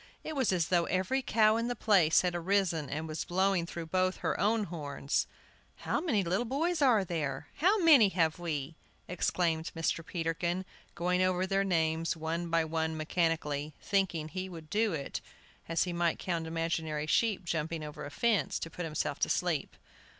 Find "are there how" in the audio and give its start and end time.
6.81-7.77